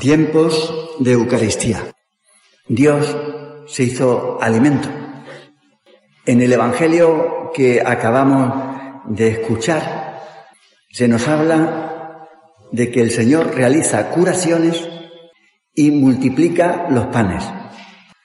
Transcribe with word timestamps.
Tiempos 0.00 0.96
de 0.98 1.12
Eucaristía. 1.12 1.92
Dios 2.66 3.14
se 3.66 3.82
hizo 3.82 4.38
alimento. 4.40 4.88
En 6.24 6.40
el 6.40 6.50
Evangelio 6.54 7.50
que 7.52 7.82
acabamos 7.84 9.04
de 9.04 9.28
escuchar, 9.28 10.22
se 10.90 11.06
nos 11.06 11.28
habla 11.28 12.26
de 12.72 12.90
que 12.90 13.02
el 13.02 13.10
Señor 13.10 13.54
realiza 13.54 14.08
curaciones 14.08 14.88
y 15.74 15.90
multiplica 15.90 16.86
los 16.88 17.08
panes. 17.08 17.44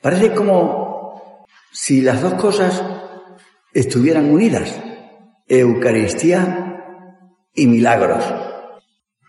Parece 0.00 0.32
como 0.32 1.44
si 1.72 2.02
las 2.02 2.22
dos 2.22 2.34
cosas 2.34 2.84
estuvieran 3.72 4.30
unidas, 4.30 4.80
Eucaristía 5.48 7.10
y 7.52 7.66
milagros. 7.66 8.53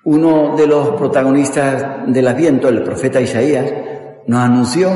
Uno 0.06 0.56
de 0.56 0.68
los 0.68 0.90
protagonistas 0.92 2.06
del 2.06 2.28
Adviento, 2.28 2.70
el 2.70 2.84
profeta 2.84 3.20
Isaías, 3.20 3.66
nos 4.28 4.40
anunció 4.40 4.92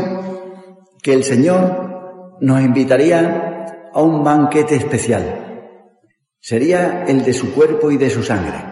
que 1.02 1.14
el 1.14 1.24
Señor 1.24 2.38
nos 2.42 2.62
invitaría 2.62 3.90
a 3.92 4.02
un 4.02 4.24
banquete 4.24 4.76
especial. 4.76 5.74
Sería 6.40 7.06
el 7.08 7.26
de 7.26 7.34
su 7.34 7.54
cuerpo 7.54 7.90
y 7.90 7.98
de 7.98 8.12
su 8.12 8.22
sangre. 8.22 8.64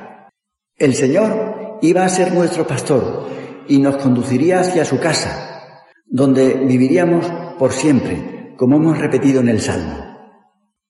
El 0.77 0.94
Señor 0.94 1.80
iba 1.81 2.05
a 2.05 2.09
ser 2.09 2.31
nuestro 2.31 2.67
pastor 2.67 3.27
y 3.67 3.80
nos 3.80 3.97
conduciría 3.97 4.59
hacia 4.59 4.85
su 4.85 4.99
casa, 4.99 5.73
donde 6.05 6.53
viviríamos 6.53 7.25
por 7.58 7.73
siempre, 7.73 8.53
como 8.58 8.77
hemos 8.77 8.99
repetido 8.99 9.41
en 9.41 9.49
el 9.49 9.59
Salmo. 9.59 10.05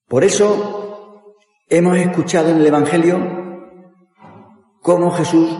Por 0.06 0.24
eso 0.24 1.34
hemos 1.70 1.96
escuchado 1.96 2.50
en 2.50 2.58
el 2.58 2.66
Evangelio 2.66 3.47
cómo 4.88 5.10
Jesús 5.10 5.50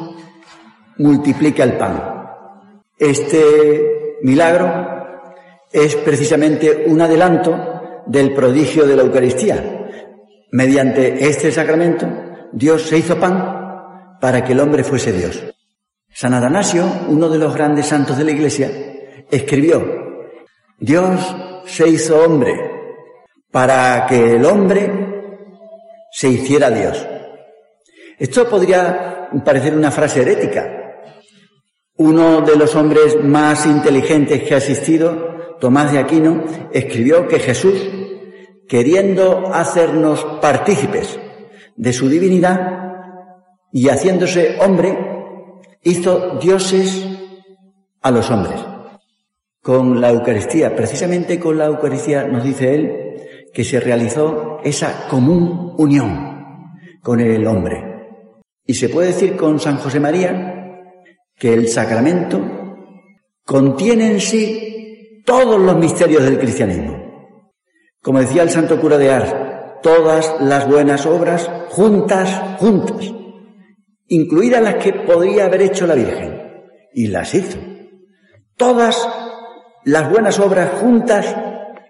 multiplica 0.97 1.63
el 1.63 1.77
pan. 1.77 2.03
Este 2.97 4.17
milagro 4.23 4.67
es 5.71 5.97
precisamente 5.97 6.85
un 6.87 6.99
adelanto 7.03 8.03
del 8.07 8.33
prodigio 8.33 8.87
de 8.87 8.97
la 8.97 9.03
Eucaristía. 9.03 9.87
Mediante 10.53 11.29
este 11.29 11.53
sacramento, 11.53 12.07
Dios 12.53 12.85
se 12.85 12.97
hizo 12.97 13.21
pan 13.21 14.17
para 14.19 14.43
que 14.43 14.53
el 14.53 14.61
hombre 14.61 14.83
fuese 14.83 15.13
Dios. 15.13 15.45
San 16.09 16.33
Atanasio, 16.33 16.91
uno 17.09 17.29
de 17.29 17.37
los 17.37 17.55
grandes 17.55 17.85
santos 17.85 18.17
de 18.17 18.25
la 18.25 18.31
Iglesia, 18.31 18.71
escribió, 19.31 19.85
Dios 20.79 21.37
se 21.67 21.87
hizo 21.87 22.19
hombre 22.25 22.55
para 23.51 24.07
que 24.07 24.37
el 24.37 24.47
hombre 24.47 24.91
se 26.13 26.29
hiciera 26.29 26.71
Dios. 26.71 27.07
Esto 28.19 28.49
podría 28.49 29.18
parecer 29.45 29.77
una 29.77 29.91
frase 29.91 30.23
herética. 30.23 30.79
Uno 31.97 32.43
de 32.43 32.57
los 32.57 32.75
hombres 32.77 33.23
más 33.23 33.67
inteligentes 33.67 34.43
que 34.43 34.55
ha 34.55 34.59
existido, 34.59 35.57
Tomás 35.61 35.93
de 35.93 35.99
Aquino, 35.99 36.45
escribió 36.73 37.27
que 37.27 37.41
Jesús, 37.41 37.75
queriendo 38.69 39.53
hacernos 39.53 40.25
partícipes 40.41 41.19
de 41.77 41.93
su 41.93 42.09
divinidad 42.09 42.79
y 43.73 43.89
haciéndose 43.89 44.59
hombre, 44.61 44.97
hizo 45.83 46.39
dioses 46.41 47.07
a 48.01 48.11
los 48.11 48.31
hombres. 48.31 48.61
Con 49.61 50.01
la 50.01 50.11
Eucaristía, 50.11 50.75
precisamente 50.75 51.39
con 51.39 51.59
la 51.59 51.67
Eucaristía 51.67 52.25
nos 52.25 52.45
dice 52.45 52.75
él 52.75 53.09
que 53.53 53.65
se 53.65 53.81
realizó 53.81 54.59
esa 54.63 55.09
común 55.09 55.75
unión 55.79 56.29
con 57.03 57.21
el 57.21 57.47
hombre. 57.47 57.88
Y 58.69 58.75
se 58.75 58.91
puede 58.91 59.09
decir 59.09 59.35
con 59.35 59.59
San 59.59 59.79
José 59.79 59.99
María 59.99 60.83
que 61.35 61.55
el 61.55 61.69
sacramento 61.69 62.39
contiene 63.43 64.11
en 64.13 64.21
sí 64.21 65.23
todos 65.25 65.59
los 65.59 65.75
misterios 65.79 66.23
del 66.23 66.39
cristianismo. 66.39 66.99
Como 68.03 68.21
decía 68.21 68.43
el 68.43 68.51
santo 68.51 68.79
cura 68.79 68.99
de 68.99 69.11
Ars, 69.11 69.35
todas 69.83 70.37
las 70.43 70.69
buenas 70.69 71.07
obras 71.07 71.51
juntas, 71.71 72.59
juntas, 72.59 73.11
incluidas 74.07 74.63
las 74.63 74.75
que 74.75 74.93
podría 74.93 75.47
haber 75.47 75.63
hecho 75.63 75.87
la 75.87 75.95
Virgen, 75.95 76.39
y 76.93 77.07
las 77.07 77.35
hizo. 77.35 77.59
Todas 78.59 79.09
las 79.85 80.11
buenas 80.11 80.39
obras 80.41 80.73
juntas 80.79 81.35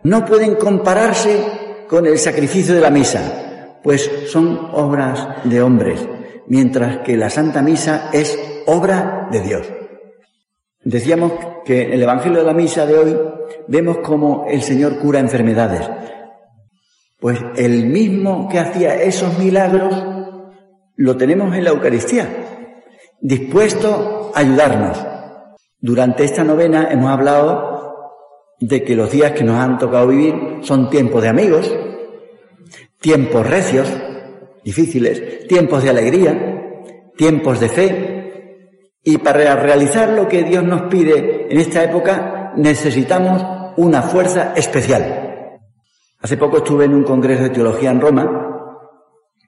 no 0.05 0.25
pueden 0.25 0.55
compararse 0.55 1.43
con 1.89 2.07
el 2.07 2.19
sacrificio 2.19 2.73
de 2.73 2.83
la 2.83 2.91
misa, 2.91 3.81
pues 3.83 4.09
son 4.29 4.71
obras 4.75 5.43
de 5.43 5.61
hombres, 5.61 6.07
mientras 6.49 6.99
que 6.99 7.17
la 7.17 7.31
Santa 7.31 7.63
Misa 7.63 8.11
es 8.13 8.39
obra 8.67 9.29
de 9.31 9.41
Dios. 9.41 9.67
Decíamos 10.83 11.33
que 11.65 11.83
en 11.83 11.93
el 11.93 12.03
Evangelio 12.03 12.39
de 12.39 12.45
la 12.45 12.55
Misa 12.55 12.87
de 12.87 12.99
hoy 12.99 13.19
vemos 13.67 13.99
cómo 13.99 14.47
el 14.49 14.63
Señor 14.63 14.99
cura 14.99 15.21
enfermedades. 15.21 15.89
Pues 17.21 17.39
el 17.57 17.87
mismo 17.87 18.49
que 18.49 18.59
hacía 18.59 18.95
esos 18.95 19.39
milagros 19.39 19.95
lo 20.97 21.17
tenemos 21.17 21.55
en 21.55 21.65
la 21.65 21.71
Eucaristía, 21.71 22.29
dispuesto 23.21 24.33
a 24.35 24.41
ayudarnos. 24.41 25.05
Durante 25.81 26.25
esta 26.25 26.45
novena 26.45 26.89
hemos 26.91 27.11
hablado 27.11 27.79
de 28.61 28.83
que 28.83 28.97
los 28.97 29.11
días 29.11 29.33
que 29.33 29.45
nos 29.45 29.57
han 29.57 29.79
tocado 29.79 30.09
vivir 30.09 30.59
son 30.63 30.91
tiempos 30.91 31.23
de 31.23 31.29
amigos, 31.29 31.73
tiempos 33.01 33.47
recios, 33.47 33.89
difíciles, 34.65 35.47
tiempos 35.47 35.83
de 35.83 35.91
alegría, 35.91 36.83
tiempos 37.17 37.61
de 37.61 37.69
fe. 37.69 38.53
Y 39.03 39.19
para 39.19 39.57
realizar 39.57 40.11
lo 40.11 40.29
que 40.29 40.43
Dios 40.43 40.65
nos 40.65 40.83
pide 40.83 41.47
en 41.51 41.59
esta 41.59 41.85
época 41.85 42.53
necesitamos 42.57 43.43
una 43.77 44.03
fuerza 44.03 44.53
especial. 44.57 45.61
Hace 46.21 46.37
poco 46.37 46.59
estuve 46.59 46.85
en 46.85 46.95
un 46.95 47.05
congreso 47.05 47.45
de 47.45 47.51
teología 47.51 47.91
en 47.91 48.01
Roma 48.01 48.49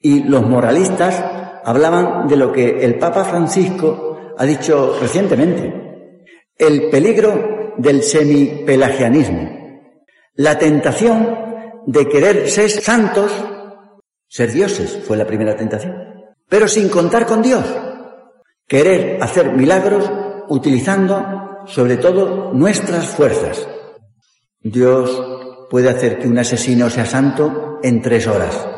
y 0.01 0.23
los 0.23 0.47
moralistas 0.47 1.23
hablaban 1.65 2.27
de 2.29 2.37
lo 2.37 2.53
que 2.53 2.85
el 2.85 2.97
Papa 2.99 3.25
Francisco 3.25 4.35
ha 4.39 4.45
dicho 4.45 4.97
recientemente, 5.01 6.15
el 6.57 6.89
peligro 6.91 7.75
del 7.77 8.03
semipelagianismo, 8.03 9.51
la 10.35 10.59
tentación 10.59 11.37
de 11.87 12.09
querer 12.09 12.49
ser 12.49 12.71
santos 12.71 13.33
ser 14.31 14.53
dioses 14.53 15.01
fue 15.05 15.17
la 15.17 15.27
primera 15.27 15.57
tentación. 15.57 15.93
Pero 16.49 16.69
sin 16.69 16.89
contar 16.89 17.27
con 17.27 17.43
Dios. 17.43 17.65
Querer 18.69 19.21
hacer 19.21 19.51
milagros 19.53 20.09
utilizando 20.49 21.65
sobre 21.67 21.97
todo 21.97 22.53
nuestras 22.55 23.07
fuerzas. 23.07 23.67
Dios 24.61 25.67
puede 25.69 25.91
hacer 25.91 26.21
que 26.21 26.29
un 26.29 26.39
asesino 26.39 26.89
sea 26.91 27.07
santo 27.07 27.81
en 27.83 28.03
tres 28.03 28.29
horas, 28.29 28.69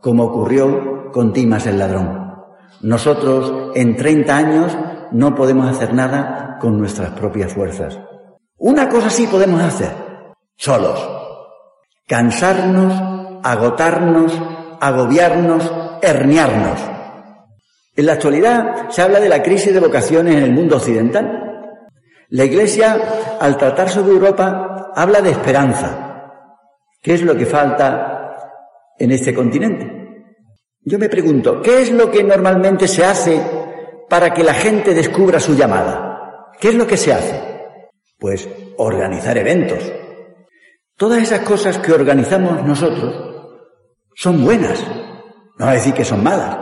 como 0.00 0.26
ocurrió 0.26 1.10
con 1.10 1.32
Timas 1.32 1.66
el 1.66 1.78
ladrón. 1.78 2.32
Nosotros 2.80 3.72
en 3.74 3.96
30 3.96 4.36
años 4.36 4.78
no 5.10 5.34
podemos 5.34 5.68
hacer 5.68 5.92
nada 5.92 6.56
con 6.60 6.78
nuestras 6.78 7.10
propias 7.10 7.52
fuerzas. 7.52 7.98
Una 8.58 8.88
cosa 8.88 9.10
sí 9.10 9.26
podemos 9.26 9.60
hacer, 9.60 9.90
solos. 10.56 11.10
Cansarnos, 12.06 13.40
agotarnos, 13.42 14.32
agobiarnos, 14.86 15.72
herniarnos. 16.02 16.78
En 17.96 18.06
la 18.06 18.12
actualidad 18.14 18.90
se 18.90 19.00
habla 19.00 19.18
de 19.18 19.30
la 19.30 19.42
crisis 19.42 19.72
de 19.72 19.80
vocaciones 19.80 20.36
en 20.36 20.42
el 20.42 20.52
mundo 20.52 20.76
occidental. 20.76 21.40
La 22.28 22.44
Iglesia, 22.44 23.00
al 23.40 23.56
tratar 23.56 23.88
sobre 23.88 24.12
Europa, 24.12 24.92
habla 24.94 25.22
de 25.22 25.30
esperanza. 25.30 26.32
¿Qué 27.00 27.14
es 27.14 27.22
lo 27.22 27.34
que 27.34 27.46
falta 27.46 28.36
en 28.98 29.12
este 29.12 29.32
continente? 29.32 29.90
Yo 30.82 30.98
me 30.98 31.08
pregunto, 31.08 31.62
¿qué 31.62 31.80
es 31.80 31.90
lo 31.90 32.10
que 32.10 32.22
normalmente 32.22 32.86
se 32.86 33.04
hace 33.04 33.40
para 34.10 34.34
que 34.34 34.44
la 34.44 34.52
gente 34.52 34.92
descubra 34.92 35.40
su 35.40 35.54
llamada? 35.54 36.50
¿Qué 36.60 36.68
es 36.68 36.74
lo 36.74 36.86
que 36.86 36.98
se 36.98 37.12
hace? 37.12 37.40
Pues 38.18 38.46
organizar 38.76 39.38
eventos. 39.38 39.80
Todas 40.96 41.22
esas 41.22 41.40
cosas 41.40 41.78
que 41.78 41.92
organizamos 41.92 42.62
nosotros 42.64 43.33
son 44.14 44.44
buenas, 44.44 44.84
no 45.58 45.66
va 45.66 45.72
a 45.72 45.74
decir 45.74 45.94
que 45.94 46.04
son 46.04 46.22
malas. 46.22 46.58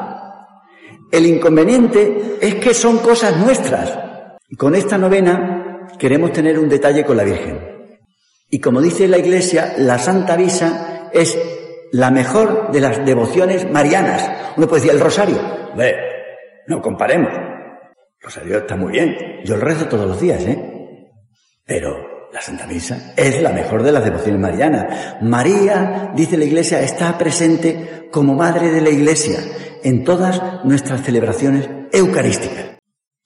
El 1.10 1.26
inconveniente 1.26 2.38
es 2.40 2.54
que 2.56 2.72
son 2.72 2.99
cosas 2.99 3.37
nuestras. 3.37 3.99
Y 4.49 4.56
con 4.56 4.75
esta 4.75 4.96
novena 4.96 5.88
queremos 5.99 6.32
tener 6.32 6.58
un 6.58 6.69
detalle 6.69 7.04
con 7.04 7.16
la 7.16 7.25
Virgen. 7.25 7.99
Y 8.49 8.60
como 8.60 8.81
dice 8.81 9.08
la 9.08 9.19
Iglesia, 9.19 9.75
la 9.78 9.99
Santa 9.99 10.37
Visa 10.37 11.10
es 11.12 11.38
la 11.93 12.10
mejor 12.10 12.70
de 12.72 12.81
las 12.81 13.04
devociones 13.04 13.70
marianas. 13.70 14.55
Uno 14.56 14.66
puede 14.66 14.82
decir 14.82 14.94
el 14.94 15.05
rosario. 15.05 15.38
Ve, 15.76 15.94
no 16.66 16.81
comparemos. 16.81 17.32
El 17.32 18.22
rosario 18.22 18.58
está 18.58 18.76
muy 18.76 18.93
bien. 18.93 19.16
Yo 19.44 19.56
lo 19.56 19.64
rezo 19.64 19.88
todos 19.88 20.06
los 20.06 20.20
días, 20.20 20.43
¿eh? 20.44 21.08
Pero 21.64 21.96
la 22.32 22.40
Santa 22.40 22.67
Misa 22.67 23.12
es 23.17 23.43
la 23.43 23.50
mejor 23.50 23.82
de 23.82 23.93
las 23.93 24.05
devociones 24.05 24.40
marianas. 24.40 25.17
María, 25.20 26.12
dice 26.17 26.38
la 26.38 26.44
Iglesia, 26.44 26.81
está 26.81 27.17
presente 27.19 28.08
como 28.11 28.34
Madre 28.34 28.70
de 28.70 28.81
la 28.81 28.88
Iglesia 28.88 29.38
en 29.82 30.02
todas 30.02 30.64
nuestras 30.64 31.02
celebraciones 31.02 31.69
eucarísticas. 31.93 32.79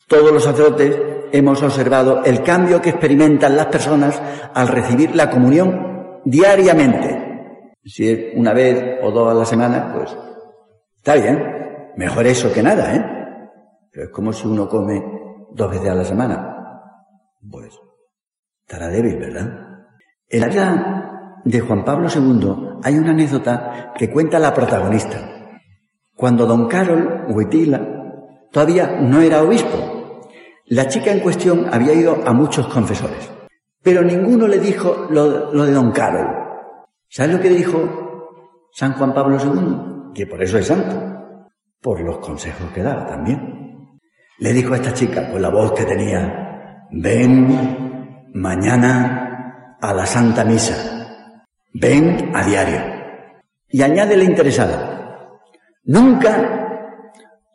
Todos 0.09 0.33
los 0.33 0.43
sacerdotes 0.43 0.97
hemos 1.33 1.63
observado 1.63 2.25
el 2.25 2.43
cambio 2.43 2.81
que 2.83 2.91
experimentan 2.91 3.57
las 3.57 3.67
personas 3.67 4.21
al 4.55 4.69
recibir 4.69 5.15
la 5.15 5.31
comunión 5.31 6.21
diariamente. 6.25 7.75
Si 7.85 8.09
es 8.09 8.37
una 8.37 8.53
vez 8.53 8.99
o 9.03 9.11
dos 9.13 9.31
a 9.31 9.35
la 9.35 9.45
semana, 9.45 9.93
pues 9.95 10.17
está 10.97 11.15
bien. 11.15 11.93
Mejor 11.97 12.27
eso 12.27 12.53
que 12.53 12.63
nada, 12.63 12.95
¿eh? 12.95 13.05
Pero 13.93 14.07
es 14.07 14.13
como 14.13 14.33
si 14.33 14.47
uno 14.49 14.69
come 14.69 15.03
dos 15.53 15.71
veces 15.71 15.89
a 15.89 15.95
la 15.95 16.05
semana. 16.05 16.53
Pues 17.49 17.79
estará 18.67 18.89
débil, 18.89 19.17
¿verdad? 19.17 19.47
En 20.29 20.41
la 20.41 20.49
vida 20.49 21.41
de 21.45 21.61
Juan 21.61 21.85
Pablo 21.85 22.09
II 22.13 22.81
hay 22.83 22.99
una 22.99 23.13
anécdota 23.13 23.93
que 23.97 24.11
cuenta 24.11 24.41
la 24.41 24.53
protagonista. 24.53 25.19
Cuando 26.17 26.47
don 26.47 26.67
Carol 26.67 27.27
Huitila 27.29 27.81
todavía 28.51 28.99
no 29.01 29.21
era 29.21 29.43
obispo, 29.43 30.25
la 30.67 30.89
chica 30.89 31.13
en 31.13 31.21
cuestión 31.21 31.67
había 31.73 31.93
ido 31.93 32.19
a 32.27 32.33
muchos 32.33 32.67
confesores, 32.67 33.31
pero 33.85 34.03
ninguno 34.03 34.49
le 34.49 34.59
dijo 34.59 35.07
lo, 35.11 35.65
de 35.65 35.73
don 35.73 35.93
Carol. 35.93 36.27
¿Sabes 37.09 37.37
lo 37.37 37.41
que 37.41 37.51
dijo 37.51 38.69
San 38.73 38.95
Juan 38.95 39.15
Pablo 39.15 39.39
II? 39.39 40.13
Que 40.13 40.27
por 40.27 40.43
eso 40.43 40.59
es 40.59 40.67
santo, 40.67 41.51
por 41.81 42.01
los 42.01 42.19
consejos 42.19 42.73
que 42.73 42.83
daba 42.83 43.07
también. 43.07 44.01
Le 44.41 44.53
dijo 44.53 44.73
a 44.73 44.77
esta 44.77 44.93
chica, 44.93 45.31
con 45.31 45.41
la 45.41 45.51
voz 45.51 45.73
que 45.73 45.85
tenía, 45.85 46.89
ven 46.91 47.96
mañana 48.37 49.79
a 49.81 49.95
la 49.95 50.05
Santa 50.05 50.45
Misa, 50.45 51.33
ven 51.73 52.33
a 52.35 52.45
diario. 52.45 52.81
Y 53.69 53.83
añade 53.83 54.17
la 54.17 54.25
interesada, 54.25 55.41
nunca 55.85 56.93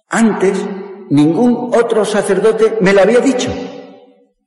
antes 0.09 0.67
ningún 1.09 1.71
otro 1.73 2.03
sacerdote 2.03 2.77
me 2.81 2.93
lo 2.93 3.01
había 3.01 3.19
dicho, 3.19 3.51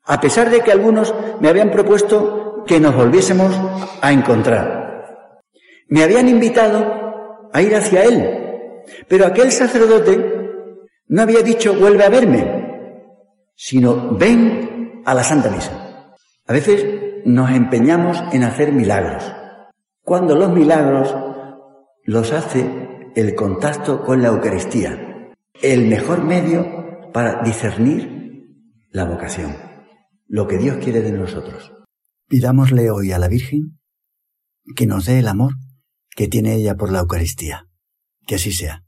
a 0.05 0.21
pesar 0.21 0.51
de 0.51 0.61
que 0.61 0.73
algunos 0.73 1.15
me 1.41 1.49
habían 1.49 1.71
propuesto 1.71 2.65
que 2.67 2.81
nos 2.81 2.97
volviésemos 2.97 3.55
a 4.03 4.13
encontrar. 4.13 5.05
Me 5.89 6.03
habían 6.03 6.29
invitado 6.29 7.49
a 7.53 7.63
ir 7.63 7.77
hacia 7.77 8.05
él, 8.05 8.83
pero 9.09 9.27
aquel 9.27 9.53
sacerdote 9.53 10.33
no 11.07 11.23
había 11.23 11.43
dicho 11.43 11.75
vuelve 11.75 12.05
a 12.05 12.11
verme, 12.11 13.53
sino 13.55 14.17
ven 14.17 15.03
a 15.05 15.15
la 15.15 15.23
Santa 15.23 15.49
Misa. 15.49 15.84
A 16.47 16.53
veces 16.53 17.23
nos 17.25 17.51
empeñamos 17.51 18.23
en 18.33 18.43
hacer 18.43 18.73
milagros, 18.73 19.25
cuando 20.03 20.35
los 20.35 20.53
milagros 20.53 21.15
los 22.05 22.33
hace 22.33 23.11
el 23.15 23.35
contacto 23.35 24.03
con 24.03 24.21
la 24.21 24.29
Eucaristía 24.29 25.05
el 25.63 25.87
mejor 25.87 26.25
medio 26.25 27.11
para 27.13 27.43
discernir 27.43 28.51
la 28.91 29.05
vocación, 29.05 29.57
lo 30.27 30.47
que 30.47 30.59
Dios 30.59 30.79
quiere 30.83 31.01
de 31.01 31.13
nosotros. 31.13 31.73
Pidámosle 32.29 32.91
hoy 32.91 33.13
a 33.13 33.19
la 33.19 33.29
Virgen 33.29 33.79
que 34.77 34.87
nos 34.87 35.07
dé 35.07 35.21
el 35.21 35.29
amor 35.29 35.55
que 36.11 36.29
tiene 36.29 36.55
ella 36.55 36.75
por 36.75 36.91
la 36.93 37.01
Eucaristía. 37.01 37.69
Que 38.27 38.37
así 38.37 38.53
sea. 38.53 38.84